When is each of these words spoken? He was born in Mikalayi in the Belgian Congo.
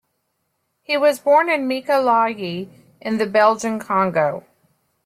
He 0.81 0.97
was 0.97 1.19
born 1.19 1.47
in 1.47 1.67
Mikalayi 1.67 2.69
in 3.01 3.19
the 3.19 3.27
Belgian 3.27 3.77
Congo. 3.77 4.43